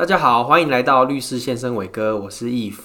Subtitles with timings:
[0.00, 2.78] 大家好，欢迎来到律师先生伟哥，我是 Eve。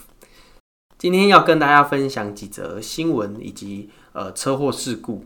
[0.98, 5.24] 今天要跟大家分享几则新闻以及呃车祸事故。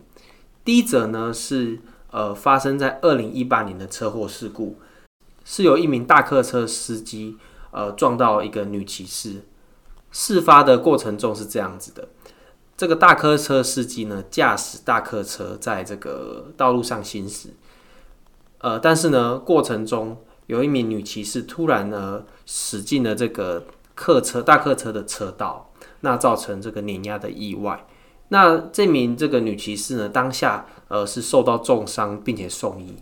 [0.63, 1.79] 第一则呢是
[2.11, 4.77] 呃发生在二零一八年的车祸事故，
[5.43, 7.37] 是有一名大客车司机
[7.71, 9.41] 呃撞到一个女骑士。
[10.11, 12.09] 事发的过程中是这样子的：
[12.77, 17.49] 这个大客车司机呢驾驶大客车在这个道路上行驶，
[18.59, 20.15] 呃，但是呢过程中。
[20.49, 27.85] 有一名女骑士突然呢驶进了这个客车大客车的车道，那造成这个碾压的意外。
[28.29, 32.95] 那这名这个女骑士呢，当下呃是受到重伤，并且送医。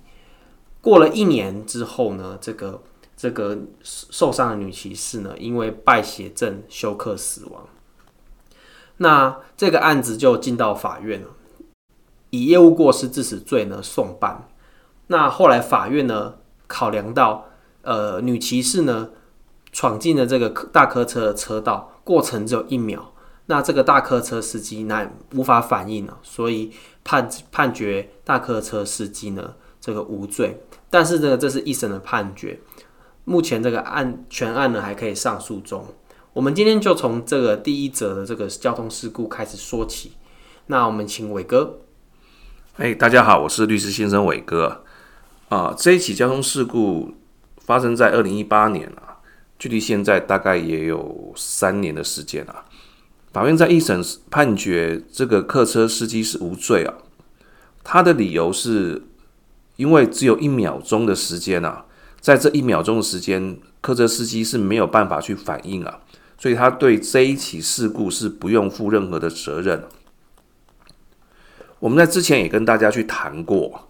[0.81, 2.83] 过了一年之后呢，这个
[3.15, 7.65] 这个受伤的女骑士呢，因为败血症休克死亡。
[8.97, 11.27] 那这个案子就进到法院了，
[12.31, 14.49] 以业务过失致死罪呢送办。
[15.07, 16.35] 那后来法院呢，
[16.67, 17.45] 考量到，
[17.81, 19.09] 呃，女骑士呢
[19.71, 23.13] 闯进了这个大客车的车道，过程只有一秒，
[23.47, 26.71] 那这个大客车司机那无法反应了，所以
[27.03, 30.61] 判判决大客车司机呢这个无罪。
[30.89, 32.59] 但是呢，这是一审的判决，
[33.23, 35.85] 目前这个案全案呢还可以上诉中。
[36.33, 40.13] 我们今天就从这个第一则的这个交通事故开始说起。
[40.67, 41.79] 那我们请伟哥。
[42.75, 44.83] 哎，大家好，我是律师先生伟哥。
[45.49, 47.13] 啊，这一起交通事故
[47.59, 49.19] 发生在二零一八年啊，
[49.57, 52.65] 距离现在大概也有三年的时间啊。
[53.31, 56.93] 法院在一审判决这个客车司机是无罪啊，
[57.81, 59.03] 他的理由是
[59.77, 61.85] 因为只有一秒钟的时间啊，
[62.19, 66.01] 在这一秒钟的时间，客车司机是没有办法去反应啊，
[66.37, 69.85] 所以他对这一起事故是不用负任何的责任。
[71.79, 73.87] 我们在之前也跟大家去谈过，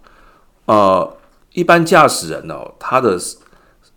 [0.66, 1.17] 呃。
[1.58, 3.18] 一般驾驶人哦，他的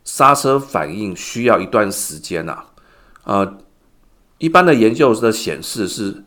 [0.03, 2.63] 刹车反应需要一段时间呐。
[3.23, 3.55] 呃，
[4.39, 6.23] 一般的研究的显示是，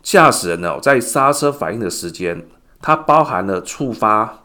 [0.00, 2.46] 驾驶人哦，在刹车反应的时间，
[2.80, 4.44] 它包含了触发、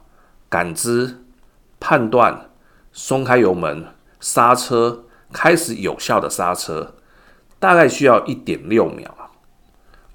[0.50, 1.24] 感知、
[1.80, 2.50] 判断、
[2.92, 3.86] 松开油门、
[4.20, 6.96] 刹车、开始有效的刹车，
[7.60, 9.14] 大概需要一点六秒。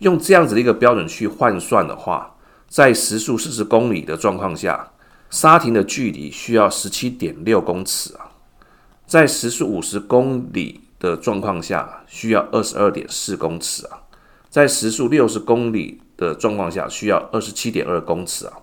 [0.01, 2.35] 用这样子的一个标准去换算的话，
[2.67, 4.91] 在时速四十公里的状况下。
[5.31, 8.33] 刹停的距离需要十七点六公尺啊，
[9.07, 14.03] 在时速五十公里的状况下需要二十二点四公尺啊，
[14.49, 18.55] 在时速六十公里的状况下需要二十七点二公尺啊。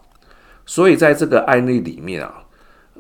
[0.66, 2.44] 所以在这个案例里面啊，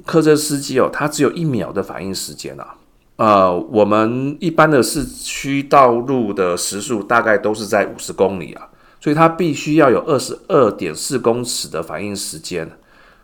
[0.06, 2.75] 客车司机哦，他只有一秒的反应时间啊。
[3.17, 8.69] 呃，我们一般的市区道路的时速大概都是在五十公里啊，
[9.01, 12.72] 所以他必须要有二十二点四公尺的反应时间。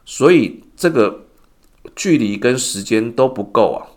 [0.05, 1.25] 所以这个
[1.95, 3.87] 距离跟时间都不够啊，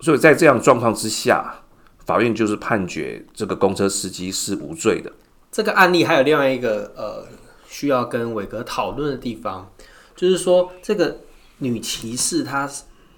[0.00, 1.62] 所以在这样状况之下，
[2.04, 5.12] 法院就是判决这个公车司机是无罪的。
[5.50, 7.26] 这个案例还有另外一个呃
[7.68, 9.70] 需要跟伟哥讨论的地方，
[10.16, 11.18] 就是说这个
[11.58, 12.70] 女骑士她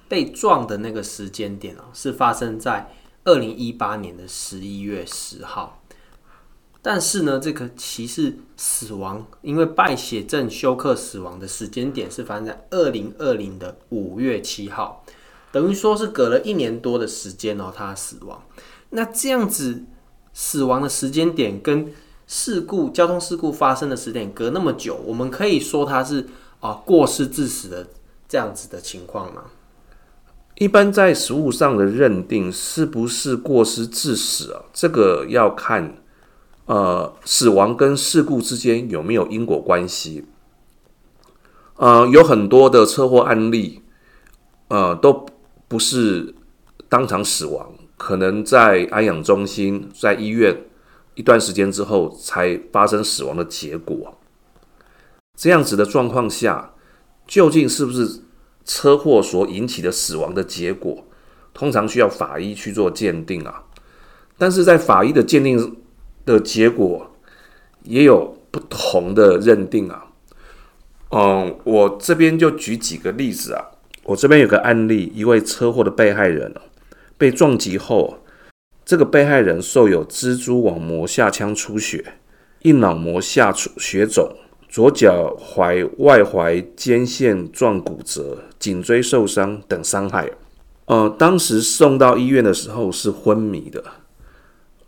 [0.08, 2.92] 被撞的那个时间点啊，是发生在
[3.24, 5.80] 二零一八年的十一月十号。
[6.86, 15.02] 但是呢，这个骑士死亡，因为败血症休克死亡的时间点是发生在二零二零的五月七号，
[15.50, 18.42] 等于说是隔了一年多的时间哦，他死亡。
[18.90, 19.82] 那这样子
[20.34, 21.90] 死亡的时间点跟
[22.26, 26.26] 事故交通事故发生的时间点隔那么久，我们可以说他是
[26.60, 27.86] 啊过失致死的
[28.28, 29.44] 这样子的情况吗？
[30.56, 34.64] 一般在实务上的认定是不是过失致死啊？
[34.74, 36.03] 这个要看。
[36.66, 40.24] 呃，死亡跟事故之间有没有因果关系？
[41.76, 43.82] 呃，有很多的车祸案例，
[44.68, 45.26] 呃，都
[45.68, 46.34] 不是
[46.88, 50.56] 当场死亡，可能在安养中心、在医院
[51.14, 54.16] 一段时间之后才发生死亡的结果。
[55.36, 56.72] 这样子的状况下，
[57.26, 58.22] 究竟是不是
[58.64, 61.04] 车祸所引起的死亡的结果？
[61.52, 63.64] 通常需要法医去做鉴定啊。
[64.38, 65.76] 但是在法医的鉴定。
[66.24, 67.10] 的结果
[67.82, 70.06] 也有不同的认定啊。
[71.10, 73.70] 嗯，我这边就举几个例子啊。
[74.04, 76.54] 我这边有个案例，一位车祸的被害人
[77.16, 78.18] 被撞击后，
[78.84, 82.14] 这个被害人受有蜘蛛网膜下腔出血、
[82.62, 84.36] 硬脑膜下出血肿、
[84.68, 90.30] 左脚踝外踝肩线状骨折、颈椎受伤等伤害。
[90.86, 93.82] 呃，当时送到医院的时候是昏迷的。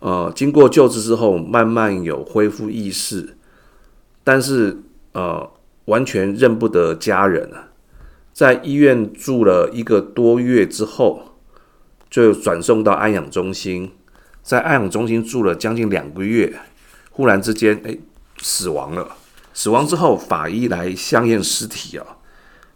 [0.07, 3.35] 呃，经过救治之后，慢慢有恢复意识，
[4.23, 4.77] 但是
[5.11, 5.51] 呃，
[5.83, 7.67] 完全认不得家人啊。
[8.31, 11.35] 在医院住了一个多月之后，
[12.09, 13.91] 就转送到安养中心，
[14.41, 16.57] 在安养中心住了将近两个月，
[17.11, 17.97] 忽然之间，哎，
[18.41, 19.17] 死亡了。
[19.53, 22.05] 死亡之后，法医来相验尸体啊。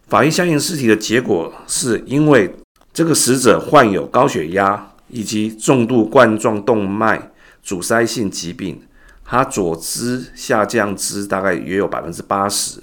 [0.09, 2.53] 法医相验尸体的结果是因为
[2.91, 7.31] 这个死者患有高血压以及重度冠状动脉
[7.61, 8.81] 阻塞性疾病，
[9.23, 12.81] 他左肢下降肢大概约有百分之八十。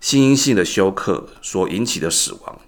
[0.00, 2.60] 心因性的休克所引起的死亡，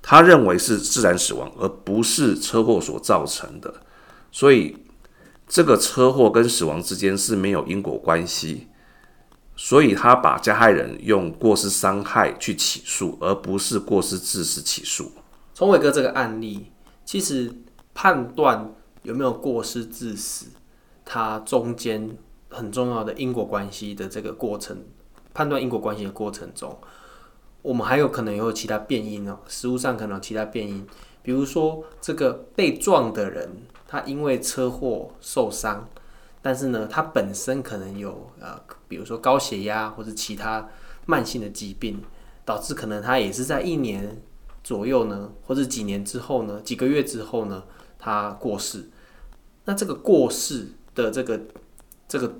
[0.00, 3.82] 他认为是自然死亡，而不是车祸所造成的。
[4.32, 4.76] 所以，
[5.46, 8.68] 这个车祸跟死亡之间是没有因果关系。
[9.60, 15.10] 所以他把加害人用过失伤害去起诉，而不是过失致死起诉。
[15.52, 16.70] 从伟哥这个案例，
[17.04, 17.52] 其实
[18.00, 18.72] 判断
[19.02, 20.46] 有没有过失致死，
[21.04, 22.16] 它中间
[22.48, 24.84] 很重要的因果关系的这个过程。
[25.34, 26.78] 判断因果关系的过程中，
[27.60, 29.40] 我们还有可能有其他变因哦。
[29.48, 30.86] 实务上可能有其他变因，
[31.22, 33.50] 比如说这个被撞的人，
[33.88, 35.88] 他因为车祸受伤，
[36.40, 38.56] 但是呢，他本身可能有呃，
[38.86, 40.68] 比如说高血压或者其他
[41.04, 42.00] 慢性的疾病，
[42.44, 44.22] 导致可能他也是在一年
[44.62, 47.64] 左右呢，或者几年之后呢，几个月之后呢，
[47.98, 48.88] 他过世。
[49.64, 51.40] 那这个过世的这个
[52.06, 52.32] 这个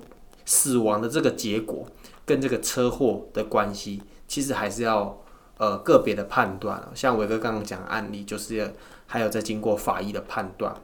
[0.45, 1.85] 死亡的这个结果。
[2.25, 5.19] 跟这个车祸的关系，其实还是要
[5.57, 6.87] 呃个别的判断。
[6.93, 8.67] 像伟哥刚刚讲案例，就是要
[9.07, 10.79] 还有在经过法医的判断。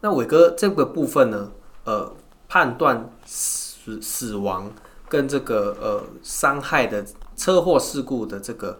[0.00, 1.52] 那伟哥这个部分呢，
[1.84, 2.16] 呃，
[2.48, 4.72] 判断死死亡
[5.06, 7.04] 跟这个呃伤害的
[7.36, 8.78] 车祸事故的这个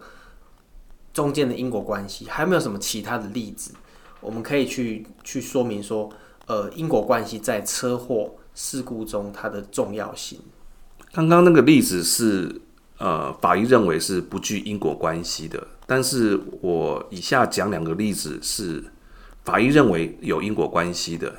[1.13, 3.75] 中间的因果关系，还有没有什么其他的例子，
[4.25, 6.09] 我们可以去去说明说，
[6.47, 10.39] 呃，因果关系在车祸事故中它的重要性。
[11.13, 12.61] 刚刚那个例子是，
[12.97, 15.67] 呃，法医认为是不具因果关系的。
[15.85, 18.83] 但是我以下讲两个例子是
[19.43, 21.31] 法医认为有因果关系的。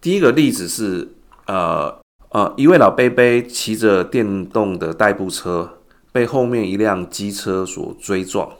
[0.00, 1.08] 第一个例子是，
[1.46, 5.78] 呃呃，一位老伯伯骑着电动的代步车，
[6.12, 8.50] 被后面一辆机车所追撞。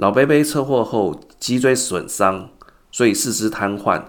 [0.00, 2.48] 老伯伯车祸后脊椎损伤，
[2.90, 4.02] 所以四肢瘫痪。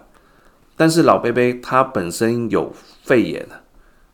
[0.78, 2.74] 但是老伯伯他本身有
[3.04, 3.48] 肺炎。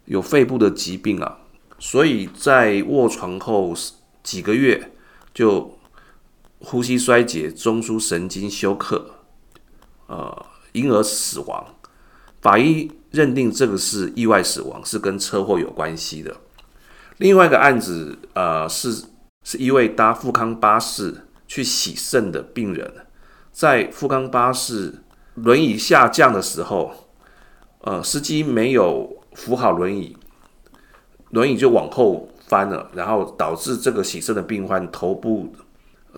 [0.05, 1.39] 有肺部的疾病啊，
[1.77, 3.73] 所以在卧床后
[4.23, 4.93] 几个月
[5.33, 5.77] 就
[6.59, 9.05] 呼吸衰竭、中枢神经休克，
[10.05, 11.75] 呃，因而死亡。
[12.39, 16.37] 法医认定这个是意外死亡，是跟车祸有关系的。
[17.17, 19.03] 另外一个案子，呃，是
[19.43, 22.91] 是一位搭富康巴士去洗肾的病人，
[23.51, 24.95] 在富康巴士
[25.35, 26.91] 轮椅下降的时候，
[27.81, 29.15] 呃，司机没有。
[29.37, 30.17] 扶好轮椅，
[31.29, 35.53] 轮椅就往后翻了，然后导致这个洗肾的病患头部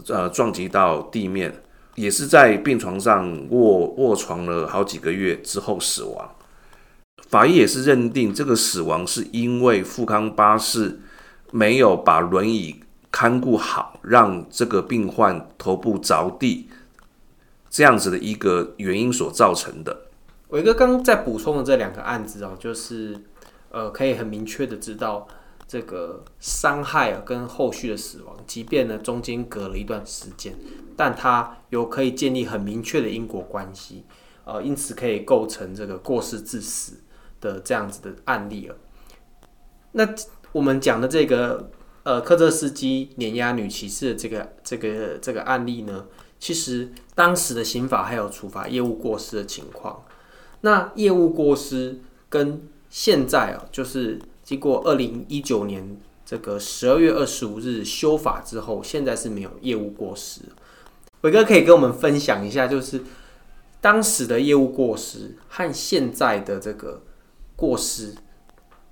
[0.08, 1.54] 呃撞击到地面，
[1.96, 6.34] 也是在病床上卧卧床了好几个月之后死亡。
[7.28, 11.02] 法医也是认定这个死亡是因为富康巴士
[11.52, 16.70] 没有把轮椅看顾好，让这个病患头部着地
[17.70, 20.06] 这样子的一个原因所造成的。
[20.50, 23.20] 伟哥刚刚在补充的这两个案子哦，就是
[23.70, 25.28] 呃，可以很明确的知道
[25.68, 30.56] 这个伤害啊跟后续的死亡，即便呢中间隔了一段时间，
[30.98, 34.04] 但它有可以建立很明确的因果关系，
[34.46, 36.94] 呃，因此可以构成这个过失致死
[37.40, 38.76] 的这样子的案例了。
[39.92, 40.08] 那
[40.52, 41.70] 我们讲的这个
[42.10, 46.08] 呃，客车司机碾压女骑士的这个这个这个案例呢，
[46.40, 50.04] 其实当时的刑法还有处罚业务过失的情况。
[50.62, 60.42] 那业务过失跟现在啊，就是经过二零一九年这个十二月二十五日修法之后，现在是没有业务过失。
[61.22, 63.04] 伟哥可以跟我们分享一下，就是
[63.80, 67.04] 当时的业务过失和现在的这个
[67.56, 68.16] 过失，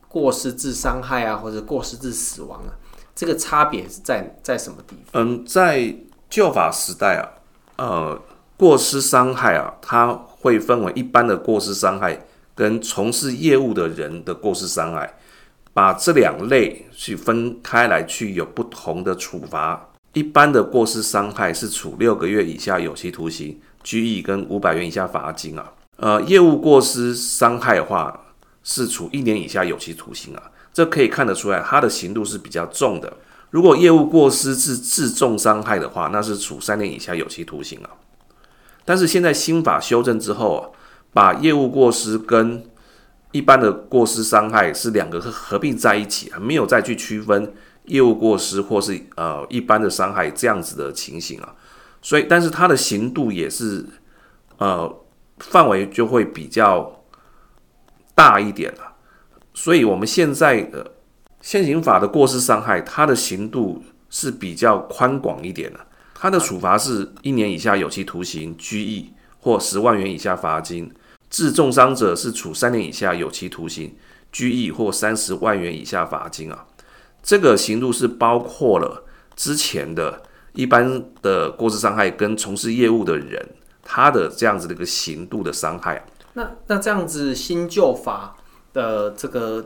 [0.07, 2.77] 过失致伤害啊，或者过失致死亡啊，
[3.17, 5.21] 这个差别是在在什么地方？
[5.21, 5.93] 嗯，在
[6.29, 7.27] 旧法时代啊，
[7.75, 8.21] 呃，
[8.55, 10.17] 过失伤害啊，它。
[10.39, 15.11] 会分为一般的过失伤害跟从事业务的人的过失伤害，
[15.73, 19.89] 把这两类去分开来，去有不同的处罚。
[20.13, 25.73] 一般的过失伤害是处六个月以下有期徒刑、拘役跟五百元以下罚金啊。
[25.97, 28.17] 呃，业务过失伤害的话
[28.63, 30.43] 是处一年以下有期徒刑啊。
[30.77, 33.11] 这可以看得出来，它的刑度是比较重的。
[33.49, 37.89] 如果业务过失是致重伤害的话，那是处三年以下有期徒刑啊。
[38.85, 40.69] 但是现在新法修正之后啊，
[41.11, 42.63] 把业务过失跟
[43.31, 47.51] 一般的过失伤害是两个合并在一起啊，没有再去区分
[47.85, 51.55] 业务过失或是呃一般的伤害这样子的情形啊，
[52.03, 53.83] 所以但是它的刑度也是
[54.59, 54.95] 呃
[55.39, 57.03] 范围就会比较
[58.13, 58.86] 大一点了，
[59.57, 60.91] 所以我们现在的
[61.41, 65.79] 现行法的过失伤害，它的刑度是比较宽广一点的，
[66.13, 70.93] 它的处罚是一年以下有期徒刑、拘役或十万元以下罚金，
[71.31, 73.91] 致重伤者是处三年以下有期徒刑。
[74.31, 76.67] 拘役或三十万元以下罚金啊，
[77.23, 80.21] 这个刑度是包括了之前的
[80.53, 83.43] 一般的过失伤害跟从事业务的人
[83.81, 86.05] 他的这样子的一个刑度的伤害。
[86.33, 88.35] 那那这样子新旧法
[88.77, 89.65] 的这个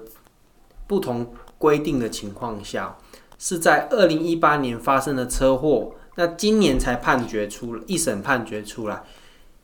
[0.88, 2.98] 不同规定的情况下，
[3.38, 9.03] 是在二零一八年发生的车祸，那今年才判决出一审判决出来，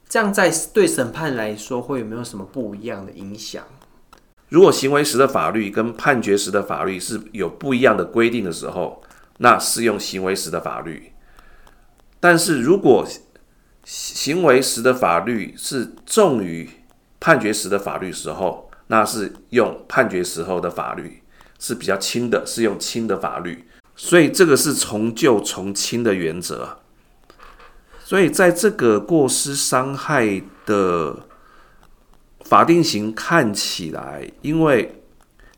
[0.10, 3.64] 这样在对审判来说会有没有什么不一样的影响？
[4.50, 9.02] 如果行为时的法律跟判决时的法律是有不一样的规定的时候，
[9.38, 11.14] 那适用行为时的法律；
[12.20, 13.06] 但是如果
[13.84, 16.70] 行为时的法律是重于
[17.20, 21.22] 判决时的法律时候，那是用判决时候的法律
[21.60, 23.68] 是比较轻的，是用轻的法律。
[23.96, 26.80] 所以这个是从旧从轻的原则。
[28.04, 31.24] 所以在这个过失伤害的。
[32.46, 35.02] 法定刑看起来，因为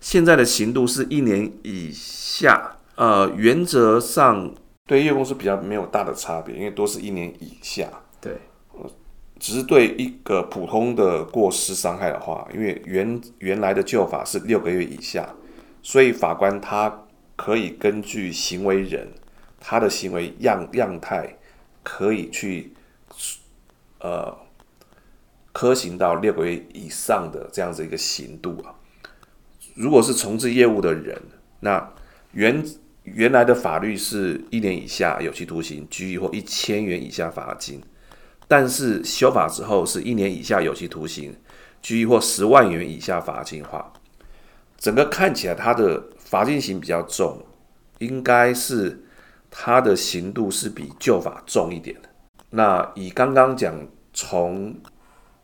[0.02, 4.52] 现在的刑度是一年以下，呃，原则上
[4.88, 7.88] 对业务公司比较没有大的差别，因为都是一年以下。
[8.20, 8.42] 对，
[9.40, 15.34] 只是对一个普通的过失伤害的话，因为原原来的旧法是六个月以下，
[15.82, 17.06] 所以法官他
[17.36, 19.08] 可以根据行为人
[19.60, 21.38] 他的行为样样态，
[21.82, 22.74] 可以去
[24.00, 24.38] 呃。
[25.52, 28.72] 科刑到六个月以上的这样子一个刑度啊，
[29.74, 31.20] 如果是从事业务的人，
[31.60, 31.92] 那
[32.32, 32.64] 原
[33.04, 37.82] 原来的法律是一年以下有期徒刑、拘役或一千元以下罚金，
[38.50, 41.38] 但是修法之后是一年以下有期徒刑、
[41.84, 43.94] 拘役或十万元以下罚金的话，
[44.76, 47.46] 整个看起来它的罚金刑比较重，
[48.00, 49.06] 应该是
[49.52, 52.10] 它的刑度是比旧法重一点的。
[52.50, 54.76] 那以刚刚讲从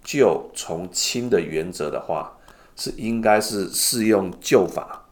[0.04, 2.36] 旧从轻的原则的话，
[2.76, 5.06] 是应该是适用旧法，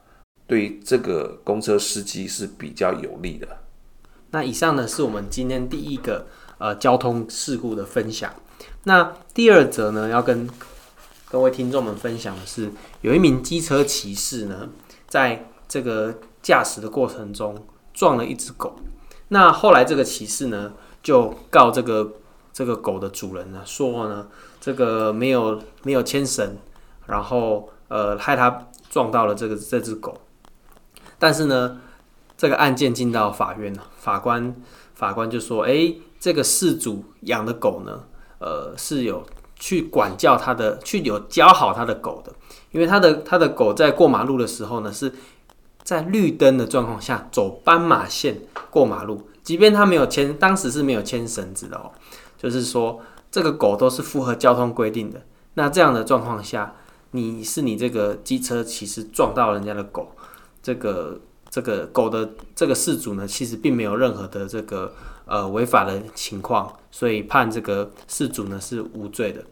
[0.47, 3.47] 对这个公车司机是比较有利的。
[4.31, 6.25] 那以上呢是我们今天第一个
[6.63, 8.32] 呃交通事故的分享。
[8.86, 10.50] 那第二则呢，要跟
[11.29, 14.70] 各位听众们分享的是，有一名机车骑士呢，
[15.10, 18.77] 在这个驾驶的过程中撞了一只狗。
[19.27, 22.13] 那后来这个骑士呢，就告这个
[22.53, 24.27] 这个狗的主人呢，说呢。
[24.65, 26.55] 这个没有没有牵绳，
[27.05, 30.17] 然后呃害他撞到了这个这只狗，
[31.20, 31.82] 但是呢，
[32.38, 34.55] 这个案件进到法院了，法官
[34.96, 35.93] 法官就说，哎，
[36.24, 38.06] 这个事主养的狗呢，
[38.39, 39.27] 呃是有
[39.58, 42.32] 去管教他的，去有教好他的狗的，
[42.72, 45.12] 因为他的他的狗在过马路的时候呢，是
[45.84, 48.39] 在绿灯的状况下走斑马线
[48.70, 51.92] 过马路，即便他没有牵，当时是没有牵绳子的哦，
[52.38, 53.01] 就是说。
[53.34, 55.20] 这个狗都是符合交通规定的。
[55.56, 56.75] 那这样的状况下，
[57.12, 60.12] 你是你这个机车骑士撞到人家的狗，
[60.62, 64.94] 这个这个狗的这个事主呢，其实并没有任何的这个
[65.25, 69.44] 呃违法的情况，所以判这个事主呢是无罪的。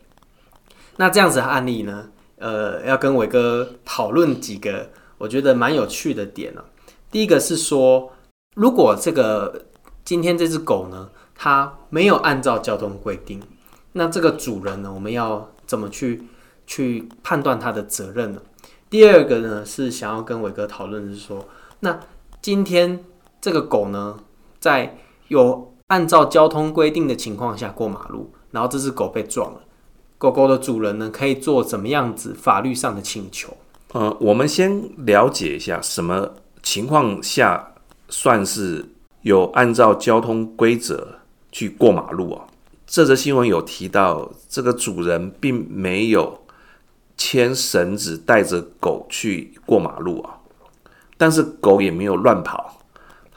[0.97, 6.63] 那这样子的案例呢，呃，要跟伟哥讨论几个我觉得蛮有趣的点呢。
[7.09, 8.11] 第一个是说，
[8.55, 9.65] 如果这个
[10.03, 13.41] 今天这只狗呢，它没有按照交通规定。
[13.93, 16.23] 那这个主人呢，我们要怎么去
[16.65, 18.41] 去判断他的责任呢？
[18.89, 21.47] 第二个呢，是想要跟伟哥讨论是说，
[21.79, 21.99] 那
[22.41, 23.03] 今天
[23.39, 24.19] 这个狗呢，
[24.59, 24.97] 在
[25.31, 29.61] 有按照交通规定的情况下过马路，然后这只狗被撞了，
[30.17, 33.55] 狗狗的主人呢，可以做怎么样子法律上的请求？
[33.93, 37.75] 呃，我们先了解一下什么情况下
[38.09, 38.85] 算是
[39.21, 41.07] 有按照交通规则
[41.49, 42.45] 去过马路啊？
[42.85, 46.41] 这则新闻有提到，这个主人并没有
[47.15, 50.39] 牵绳子带着狗去过马路啊，
[51.17, 52.80] 但是狗也没有乱跑，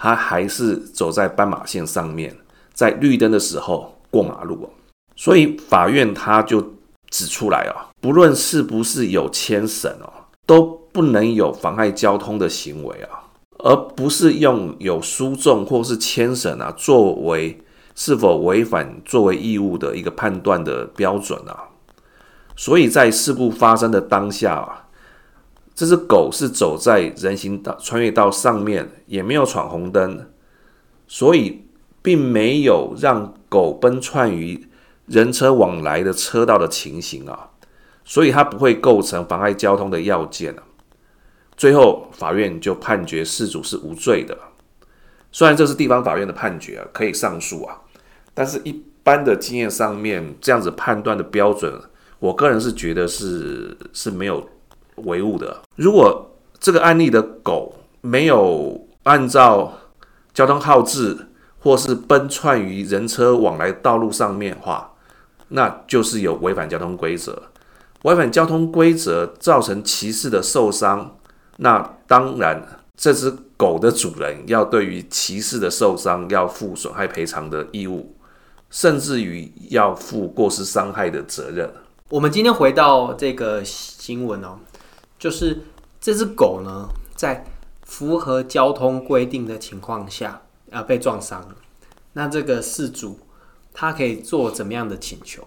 [0.04, 2.36] 他还是走在斑马线上面，
[2.74, 4.68] 在绿灯的时候过马路啊。
[5.16, 6.74] 所以法院他就
[7.08, 10.12] 指出来啊，不论是不是有牵绳哦，
[10.44, 13.24] 都不能有妨害交通的行为啊，
[13.60, 17.58] 而不是用有输送或是牵绳啊作为。
[17.96, 21.70] 是否违反作为义务的一个判断的标准啊？
[22.56, 24.83] 所以在事故发生的当下啊，
[25.74, 30.30] 这只狗是走在人行道穿越道上面，也没有闯红灯，
[31.08, 31.64] 所以
[32.00, 34.68] 并没有让狗奔窜于
[35.06, 37.50] 人车往来的车道的情形啊，
[38.04, 40.62] 所以它不会构成妨碍交通的要件啊。
[41.56, 44.36] 最后，法院就判决事主是无罪的。
[45.32, 47.80] 虽然这是地方法院的判决啊，可以上诉啊，
[48.32, 51.72] 但是一般的经验上面，这样子判断的标准，
[52.20, 54.48] 我个人是觉得是是没有
[54.96, 55.62] 违物的。
[55.76, 59.72] 如果这个案例的狗没有按照
[60.32, 61.28] 交通号志，
[61.60, 64.92] 或是奔窜于人车往来道路上面的话，
[65.48, 67.42] 那就是有违反交通规则。
[68.02, 71.16] 违反交通规则造成骑士的受伤，
[71.58, 72.80] 那当然。
[72.96, 78.14] 这只狗的主人要对于骑士的受伤要负损害赔偿的义务，
[78.70, 81.68] 甚至于要负过失伤害的责任。
[82.10, 84.60] 我们今天回到这个新闻哦，
[85.24, 85.58] 就是
[85.98, 87.46] 这只狗呢，在
[87.82, 91.56] 符合交通规定的情况下啊被撞伤了，
[92.12, 93.18] 那这个事主
[93.72, 95.42] 他可以做怎么样的请求？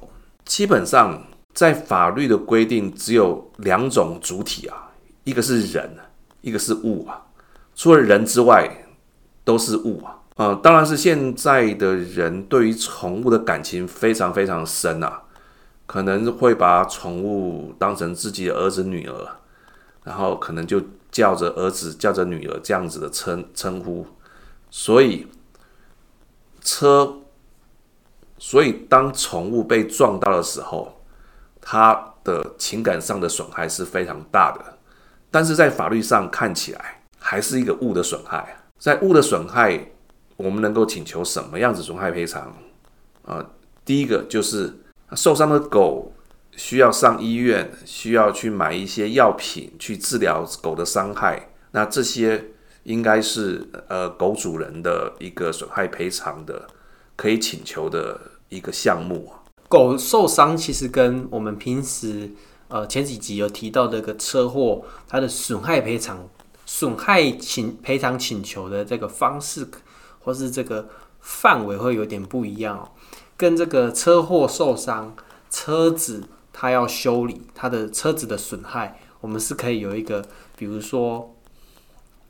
[0.46, 1.22] 基本上
[1.54, 4.90] 在法律的规定只有两种主体啊，
[5.26, 5.96] 一个是人，
[6.42, 7.28] 一个是物啊。
[7.76, 8.84] 除了人之外，
[9.44, 10.18] 都是物啊！
[10.38, 15.22] 呃，当然是现在的人对于宠物的感情非常非常深啊，
[15.86, 19.38] 可能会把宠物当成自己的儿子女儿，
[20.08, 24.08] 然后可能就叫着儿子叫着女儿这样子的称称呼，
[24.72, 25.28] 所以
[26.62, 27.14] 车，
[28.38, 31.02] 所以当宠物被撞到的时候，
[31.60, 34.78] 它的情感上的损害是非常大的，
[35.30, 36.94] 但是在法律上看起来。
[37.20, 39.92] 还是一个物的损害，在物的损害，
[40.38, 42.56] 我们能够请求什么样子损害赔偿？
[43.26, 43.46] 啊，
[43.84, 44.74] 第一个就是
[45.14, 46.14] 受伤的狗
[46.58, 52.48] 需要上医院，需要去买一些药品去治疗狗的伤害，那这些
[52.84, 56.68] 应该是呃狗主人的一个损害赔偿的
[57.16, 59.32] 可以请求的一个项目。
[59.70, 62.32] 狗受伤其实跟我们平时
[62.68, 66.28] 呃前几集有提到的个车祸，它的损害赔偿。
[66.70, 69.66] 损害请赔偿请求的这个方式，
[70.20, 70.90] 或是这个
[71.22, 72.92] 范围会有点不一样哦。
[73.38, 75.16] 跟这个车祸受伤，
[75.50, 76.24] 车子
[76.60, 81.36] 它要修理，它的车子的损害，我们是可以有一个，比如说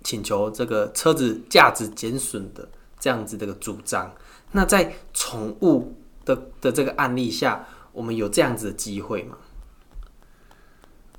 [0.04, 2.68] 请求这个车子价值减损的
[3.00, 4.14] 这样子的个主张。
[4.52, 9.38] 那在宠物的的这个案例下，我们有这样子的机会吗？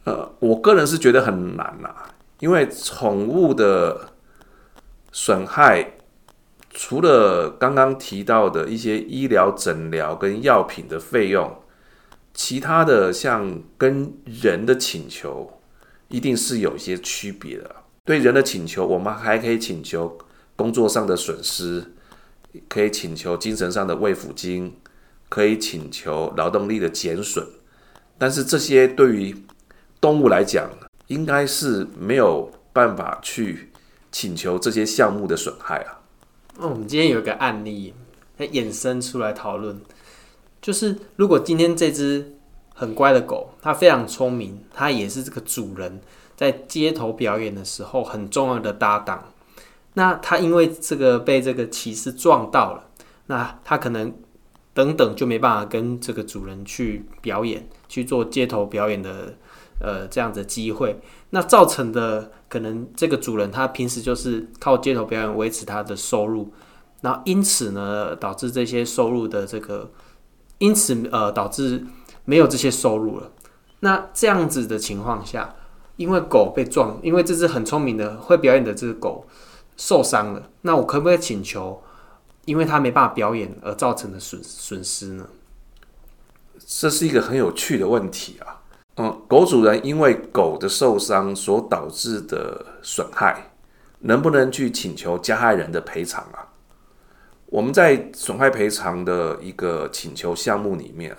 [0.04, 2.12] 呃，我个人是觉得很难啊。
[2.40, 4.12] 因为宠物的
[5.12, 5.94] 损害，
[6.68, 11.62] 除了刚刚提到的一些医疗诊疗跟药品的费用，
[12.38, 15.60] 其他的像跟人的请求，
[16.06, 17.74] 一定是有一些区别的。
[18.04, 20.16] 对人的请求，我们还可以请求
[20.54, 21.84] 工作上的损失，
[22.68, 24.76] 可以请求精神上的慰抚金，
[25.28, 27.44] 可以请求劳动力的减损。
[28.16, 29.34] 但是这些对于
[30.00, 30.70] 动物来讲，
[31.08, 33.72] 应该是没有办法去
[34.12, 35.98] 请求这些项目的损害啊。
[36.58, 37.92] 哦，我们今天有一个案例，
[38.38, 39.80] 它衍生出来讨论，
[40.60, 42.34] 就是如果今天这只
[42.74, 46.00] 很乖的狗，它非常聪明，它也是这个主人
[46.36, 49.32] 在街头表演的时候很重要的搭档。
[49.94, 52.84] 那它因为这个被这个骑士撞到了，
[53.26, 54.14] 那它可能
[54.74, 59.34] 等等就没办法跟这个主人去表演，去做街头表演的。
[59.80, 60.98] 呃，这样的机会，
[61.30, 66.52] 那造成的可能这个主人他平时就是靠街头表演维持他的收入，
[67.00, 69.88] 然后因此呢，导致这些收入的这个，
[70.58, 71.84] 因此呃导致
[72.24, 73.30] 没有这些收入了。
[73.80, 75.54] 那这样子的情况下，
[75.96, 79.26] 因为狗被撞，因为这只很聪明的会表演的这只狗
[79.76, 81.80] 受伤了，那我可不可以请求，
[82.44, 85.26] 因为他没办法表演而造成的损损失呢？
[86.66, 88.60] 这是一个很有趣的问题啊。
[88.96, 93.52] 嗯，狗主人因为狗的受伤所导致的损害，
[94.00, 96.47] 能不能去请求加害人的赔偿啊？
[97.50, 101.16] 我们在损害赔偿的一个请求项目里面，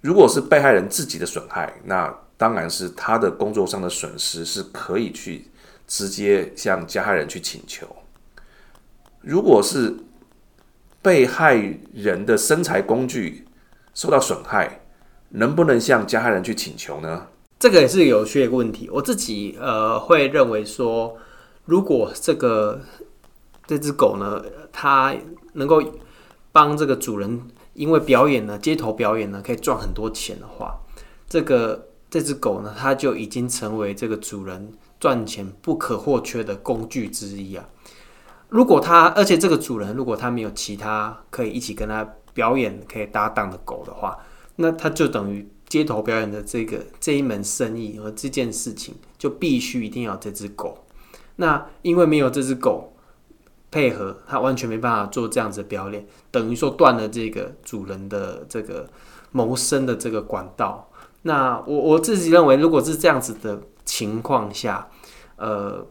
[0.00, 5.46] 如果是被害人自己的损害，那当然是他的工作上的损失是可以去
[5.86, 7.86] 直接向加害人去请求。
[9.20, 9.96] 如果是
[11.02, 11.54] 被害
[11.92, 13.46] 人的生财工具
[13.94, 14.80] 受到损害，
[15.30, 17.26] 能不能向加害人去请求呢？
[17.58, 18.88] 这个也是有趣的问题。
[18.90, 21.18] 我自己呃会认为说，
[21.64, 22.80] 如果这个
[23.70, 25.14] 这只狗呢，它
[25.52, 25.80] 能够
[26.50, 27.40] 帮这个主人
[27.74, 30.76] 因为表演呢，街头表演呢，可以赚很多钱的话，
[31.28, 37.64] 这个这只狗呢，它就已经成为这个主人赚钱不可或缺的工具之一啊。
[38.48, 42.04] 如果它，而且这个主人如果他没有其他可以一起跟他
[42.34, 44.18] 表演、可以搭档的狗的话，
[44.56, 50.86] 那他就等于街头表演的这个这一门生意和这件事情就必须一定要这只狗。
[51.36, 52.92] 那因为没有这只狗
[53.70, 58.88] 配合，他完全没办法做这样子的表演，等于说断了这个主人的这个
[59.32, 60.90] 谋生的这个管道。
[61.22, 64.88] 那我我自己认为，如果是这样子的情况下，
[65.36, 65.86] 呃。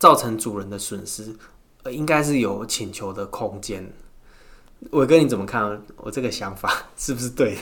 [0.00, 1.34] 造成主人的损失，
[1.82, 3.92] 呃，应该是有请求的空间。
[4.92, 5.82] 伟哥，你怎么看？
[5.96, 7.58] 我这个想法是不是对？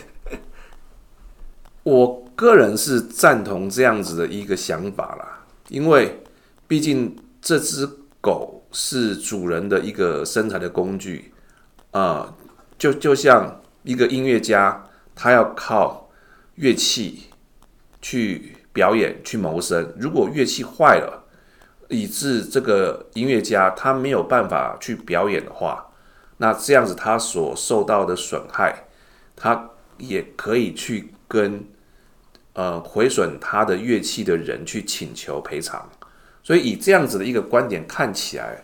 [1.82, 6.22] 我个人是赞同这样子的一个想法啦，因为
[6.68, 7.88] 毕竟这只
[8.26, 11.32] 狗是主人的一个生产的工具
[11.92, 12.34] 啊，
[12.76, 14.84] 就就像一个音乐家，
[15.14, 16.10] 他要靠
[16.56, 17.30] 乐器
[18.02, 21.22] 去表演去谋生，如果乐器坏了。
[21.88, 25.86] 以致这个音乐家他没有办法去表演的话，
[26.38, 28.88] 那这样子他所受到的损害，
[29.36, 31.64] 他也可以去跟
[32.54, 35.88] 呃毁损他的乐器的人去请求赔偿。
[36.46, 38.62] 所以以这样子的一个观点看起来，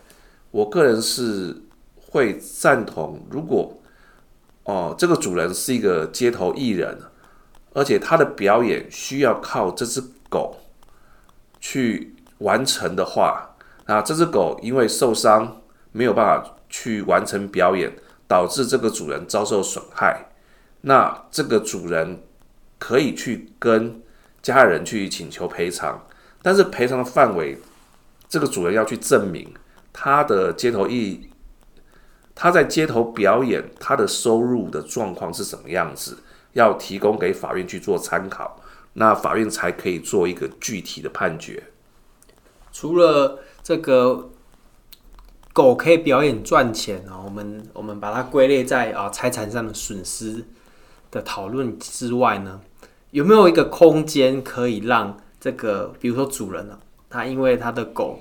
[0.53, 1.61] 我个人是
[1.99, 3.77] 会赞同，如果
[4.63, 6.97] 哦、这个主人是一个街头艺人，
[7.73, 10.59] 而且他的表演需要靠这只狗
[11.59, 12.15] 去。
[12.43, 13.55] 完成的话，
[13.87, 17.93] 那这只狗因为受伤没有办法去完成表演，
[18.27, 20.33] 导致这个主人遭受损害。
[20.81, 22.25] 那这个主人
[22.81, 24.03] 可以去跟
[24.43, 26.05] 家人去请求赔偿，
[26.43, 27.57] 但是赔偿的范围，
[28.33, 29.53] 这个主人要去证明
[29.93, 31.29] 他的街头艺，
[32.35, 36.17] 他在街头表演他的收入的状况是什么样子，
[36.55, 38.59] 要提供给法院去做参考，
[38.95, 41.65] 那法院才可以做一个具体的判决。
[42.73, 44.31] 除了这个
[45.53, 50.43] 狗可以表演赚钱啊，我们我们把它归类在啊财产上的损失
[51.11, 52.63] 的讨论之外呢，
[53.11, 56.79] 有没有一个空间可以让这个，比如说主人呢，
[57.13, 58.21] 他因为他的狗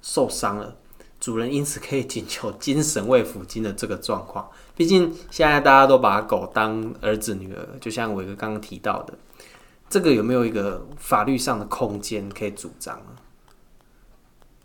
[0.00, 0.74] 受伤了，
[1.20, 4.48] 主人因此可以请求精神慰抚金的这个状况？
[4.74, 9.14] 毕竟现在大家都把狗当儿子女儿，就像伟哥刚刚提到的，
[9.88, 13.12] 这个有没有一个法律上的空间可以主张呢？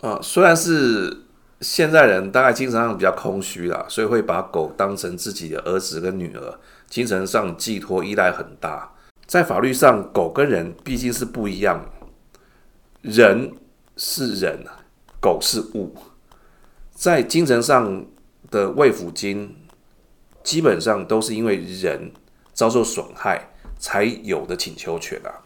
[0.02, 1.26] 啊、呃，虽然是
[1.60, 8.92] 现在人大概精神上比较空虚啦，所以会把狗当成自己的儿子跟女儿，精神上寄托依赖很大。
[9.28, 11.86] 在法律上，狗跟人毕竟是不一样，
[13.02, 13.54] 人
[13.98, 14.66] 是人，
[15.20, 15.96] 狗是物。
[16.92, 18.06] 在精神上
[18.52, 19.56] 的慰抚金，
[20.44, 22.12] 基本上都是因为人
[22.54, 25.46] 遭受损害才有的请求权啊。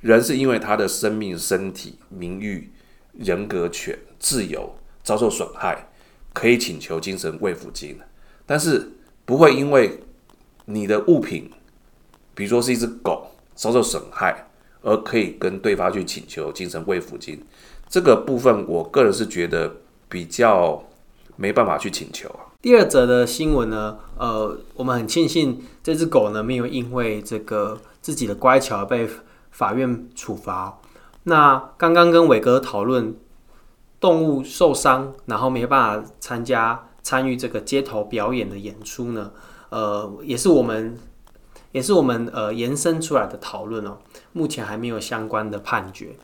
[0.00, 2.70] 人是因为他的生命、身体、名誉。
[3.18, 5.88] 人格权、自由遭受损害，
[6.32, 7.98] 可以请求精神慰抚金，
[8.46, 8.92] 但是
[9.24, 10.00] 不会因为
[10.66, 11.50] 你的物品，
[12.36, 14.48] 比如说是一只狗遭受损害，
[14.82, 17.42] 而可以跟对方去请求精神慰抚金。
[17.88, 19.76] 这个部分，我个人是觉得
[20.08, 20.82] 比较
[21.36, 22.30] 没办法去请求。
[22.62, 29.08] 第二则的新闻呢，呃，我们很庆幸这只狗呢没有因为这个自己的乖巧而被
[29.50, 30.78] 法院处罚。
[31.24, 33.16] 那刚刚跟伟哥讨论
[33.98, 39.32] 动物受伤，然后没办法参加参与这个街头表演的演出呢，
[39.70, 40.98] 呃，也是我们
[41.72, 43.98] 也是我们呃延伸出来的讨论哦。
[44.32, 46.16] 目前还没有相关的判决，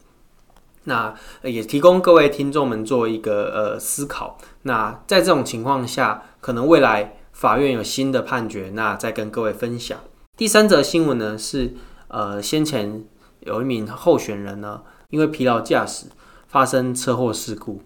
[0.84, 4.38] 那也提供各位听众们做一个呃思考。
[4.62, 9.98] 那在这种情况下，可能未来法院有新的判决，那再跟各位分享。
[10.36, 11.74] 第三则新闻呢是
[12.08, 13.04] 呃先前。
[13.40, 16.06] 有一名候选人呢，因为疲劳驾驶
[16.48, 17.80] 发生车祸事故。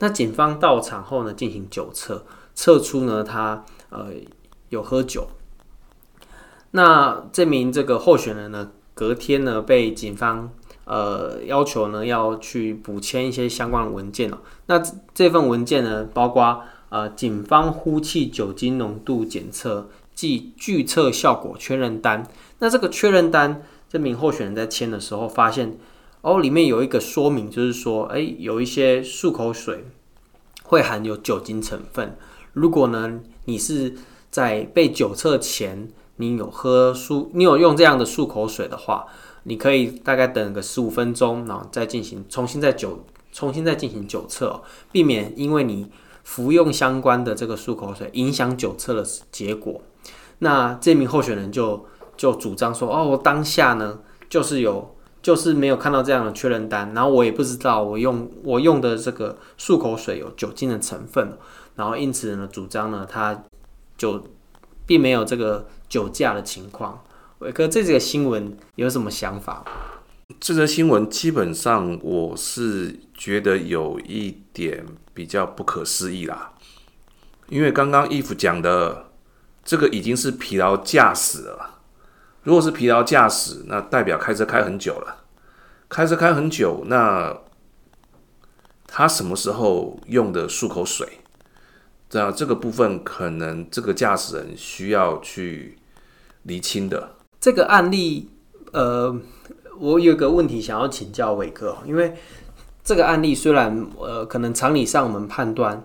[0.00, 2.24] 那警方到场后呢，进行酒测，
[2.56, 4.06] 测出呢他呃
[4.70, 5.28] 有喝酒。
[6.76, 10.50] 那这名这个候选人呢，隔天呢被警方
[10.84, 14.38] 呃要求呢要去补签一些相关的文件哦。
[14.66, 14.78] 那
[15.14, 22.28] 这份文件呢，包括呃警方呼气酒精浓度检测及拒测效果确认单。
[22.58, 23.62] 那这个确认单。
[23.88, 25.78] 这名候选人在签的时候发现，
[26.20, 29.84] 哦，里面有一个说明，就是说，哎，有一些漱口水
[30.64, 32.16] 会含有酒精成分。
[32.52, 33.94] 如果呢，你是
[34.28, 39.06] 在被酒测前，你有喝漱，你有用这样的漱口水的话，
[39.44, 45.90] 你可以大概等个十五分钟，然后再进行重新再酒，重新再进行酒测哦，避免因为你
[46.24, 49.80] 服用相关的这个漱口水影响酒测的结果。
[50.40, 51.86] 那这名候选人就。
[52.16, 53.98] 就主张说，哦，我当下呢
[54.30, 61.36] 就是有，就是没有看到这样的确认单，然后我也不知道我用我用的这个漱口水有酒精的成分，
[61.74, 63.44] 然后因此呢主张呢他
[63.98, 64.24] 就
[64.86, 67.02] 并没有这个酒驾的情况。
[67.38, 69.64] 伟哥，这几个新闻有什么想法？
[70.40, 76.52] 这则新闻基本上我是觉得有一点比较不可思议啦，
[77.48, 79.10] 因为刚刚 Eve 讲的
[79.64, 81.80] 这个已经是疲劳驾驶了。
[82.42, 85.24] 如果是疲劳驾驶，那代表开车开很久了。
[85.88, 87.36] 开车开很久，那
[88.86, 91.15] 他什么时候用的漱口水？
[92.08, 95.76] 这样这个部分可能这个驾驶人需要去
[96.42, 97.16] 厘清的。
[97.40, 98.28] 这个案例，
[98.72, 99.20] 呃。
[99.78, 102.14] 我有个问题想要请教伟哥，因为
[102.82, 105.84] 这个案例虽然呃，可能常理上我们判断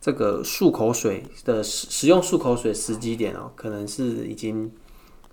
[0.00, 4.70] 这个漱口水的使使用漱口水时机点哦，可能是已经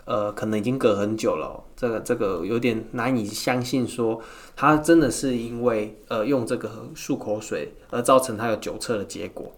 [0.06, 4.20] 呃，可能已经隔很久了，这个这个有点难以相信说
[4.56, 9.54] 他真的是因为呃用这个漱口水而造成他有酒测的结果。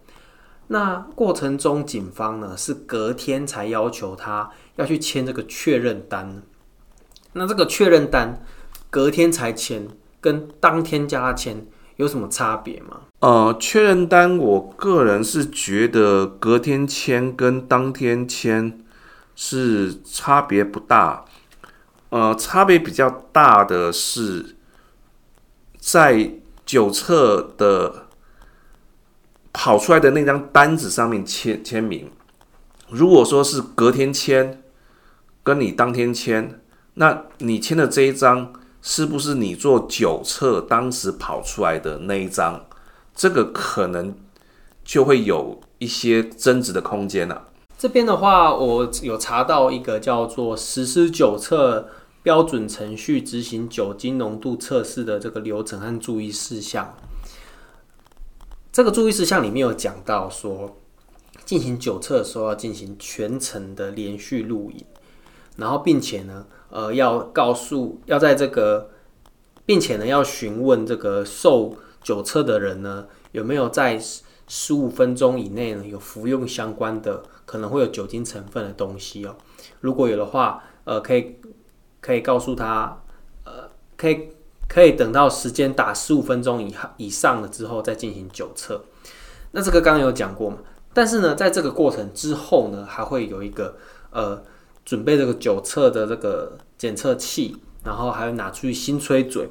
[0.71, 6.41] 那过程中警方呢是隔天才要求他要去签这个确认单。
[7.33, 8.41] 那这个确认单
[8.89, 9.85] 隔天才签，
[10.21, 13.01] 跟当天叫他签有什么差别吗？
[13.19, 18.79] 呃，确认单，我个人是觉得隔天签跟当天签
[19.35, 21.25] 是差别不大。
[22.11, 24.55] 呃，差别比较大的是
[25.77, 26.31] 在
[26.65, 28.07] 酒测的
[29.53, 32.09] 跑出来的那张单子上面签签名。
[32.89, 34.61] 如果说是隔天签，
[35.43, 36.61] 跟你当天签。
[36.95, 42.65] 那你签的这一张是不是你做酒测当时跑出来的那一张？
[43.15, 44.13] 这个可能
[44.83, 47.47] 就会有一些争执的空间了。
[47.77, 51.87] 这边的话，我有查到一个叫做实施酒测
[52.21, 56.93] 标准程序执行酒精浓度测试的这个流程和注意事项。
[58.71, 60.77] 这个注意事项里面有讲到说，
[61.45, 64.85] 进行酒测的时候要进行全程的连续录影，
[65.57, 66.45] 然后并且呢。
[66.73, 68.91] 呃，要告诉要在这个，
[69.65, 73.99] 并且呢，要询问这个受酒测的人呢，有没有在
[74.47, 79.35] 十五分钟以内呢有服用相关的可能会有酒精成分的东西哦。
[79.81, 81.35] 如果有的话，呃，可以
[81.99, 83.03] 可以告诉他，
[83.43, 84.29] 呃，可以
[84.71, 88.85] 可以等到时间打十五分钟以以上了之后再进行酒测。
[89.51, 90.59] 那这个刚刚有讲过嘛？
[90.93, 93.75] 但是呢，在这个过程之后呢，还会有一个
[94.11, 94.41] 呃。
[94.83, 99.47] 准备这个酒测的这个检测器，然后还有拿出去新吹嘴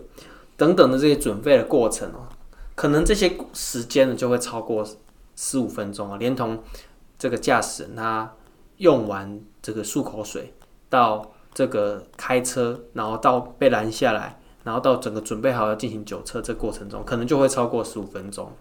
[0.56, 2.26] 等等的这些准备的过程哦，
[2.74, 4.85] 可能这些时间呢就会超过
[5.37, 6.61] 十五分钟啊，连同
[7.16, 8.35] 这个驾驶人他
[8.78, 10.52] 用完这个漱口水，
[10.88, 18.53] 到这个开车，然后到被拦下来，然后到整个准备好要进行酒测这过程中，可能就会超过十五分钟。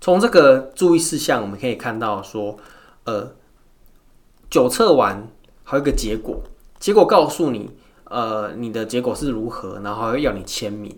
[0.00, 2.56] 从这个注意事项我们可以看到说，
[3.04, 3.32] 呃。
[4.50, 5.28] 酒测完
[5.62, 6.40] 还有一个结果，
[6.78, 7.70] 结果告诉你，
[8.04, 10.96] 呃，你的结果是如何，然后还要你签名。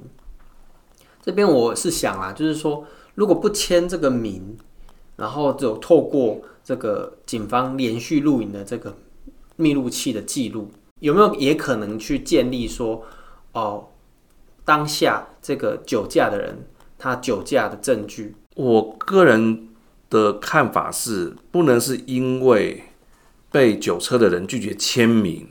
[1.21, 4.57] 这边我是想啊，就是说，如果不签这个名，
[5.17, 8.95] 然后就透过这个警方连续录影的这个
[9.57, 13.03] 密录器的记录，有没有也可能去建立说，
[13.53, 13.89] 哦，
[14.65, 16.67] 当下这个酒驾的人
[16.99, 18.35] 他酒驾的证据？
[18.57, 19.69] 我个人
[20.09, 22.85] 的看法是，不能是因为。
[23.53, 25.45] 被酒测的人拒绝签名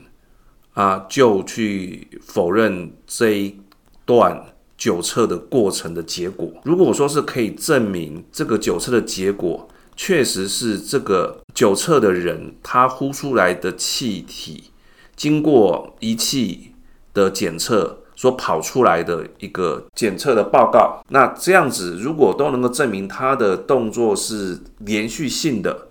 [0.72, 3.60] 啊，就去否认这一
[4.06, 6.50] 段酒测的过程的结果。
[6.64, 14.70] 如果说是可以证明这个酒测的结果确实是这个酒测的人他呼出来的气体，
[15.14, 16.69] 经过仪器
[17.12, 25.88] 的检测所跑出来的一个检测的报告，那这样子如果都能够证明他的动作是连续性的。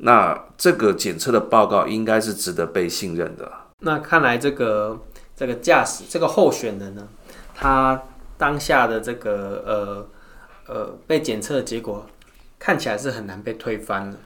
[0.00, 3.50] 那这个检测的报告应该是值得被信任的。
[3.80, 5.00] 那看来这个
[5.34, 7.08] 这个驾驶这个候选人呢，
[7.52, 8.00] 他
[8.36, 10.06] 当下的这个
[10.66, 12.06] 呃呃被检测的结果
[12.60, 14.16] 看起来是很难被推翻的。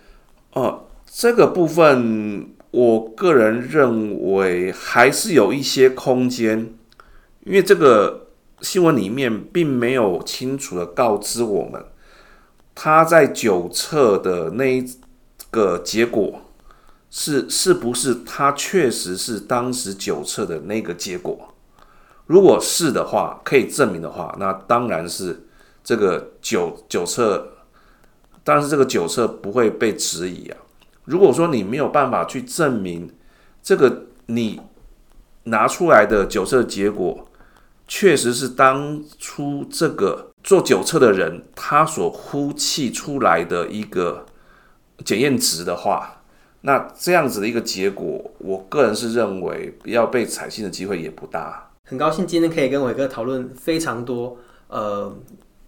[0.52, 6.74] 哦，这个部分我个人认为还是有一些空间，
[7.44, 8.26] 因为这个
[8.60, 11.84] 新闻里面并没有清楚的告知我们
[12.74, 14.84] 他在酒测的那一。
[15.50, 16.40] 个结果
[17.10, 21.52] 是是不是他确实是当时酒测的那个结果？
[22.24, 25.46] 如果是的话，可以证明的话，那当然是
[25.84, 27.52] 这个酒酒测，
[28.42, 30.56] 当然是这个酒测不会被质疑啊。
[31.04, 33.12] 如果说你没有办法去证明
[33.62, 34.60] 这个你
[35.44, 37.26] 拿出来的酒测结果，
[37.88, 44.24] 确实是当初这个做酒测的人他所呼气出来的一个
[45.04, 46.22] 检验值的话，
[46.60, 51.70] 那这样子的一个结果，我个人是认为要被采信的机会也不大。
[51.88, 54.38] 很高兴今天可以跟伟哥讨论非常多
[54.68, 55.12] 呃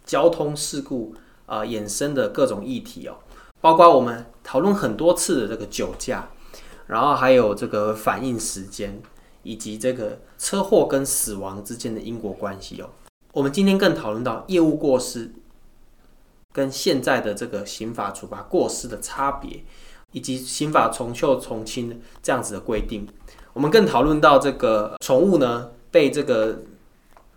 [0.05, 1.13] 交通事故
[1.47, 3.17] 啊、呃、衍生的各种议题哦，
[3.61, 6.29] 包括我们讨论很多次的这个酒驾，
[6.87, 9.03] 然后还有这个反应时间，
[9.43, 12.91] 以及这个车祸跟死亡之间的因果关系哦。
[13.33, 15.33] 我们今天更讨论到业务过失
[16.53, 19.65] 跟现在的这个刑法处罚过失的差别，
[20.13, 23.09] 以及刑法从旧从轻这样子的规定。
[23.53, 25.71] 我们更讨论到这个宠物呢。
[25.95, 26.59] 被这个，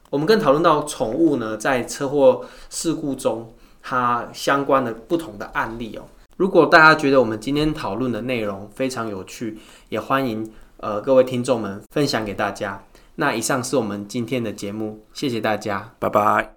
[0.09, 6.07] 我们更讨论到宠物呢，在车祸事故中，它相关的不同的案例哦。
[6.37, 9.57] 如果大家觉得我们今天讨论的内容非常有趣，
[9.89, 12.81] 也欢迎呃各位听众们分享给大家。
[13.15, 16.56] 那以上是我们今天的节目，谢谢大家，拜拜。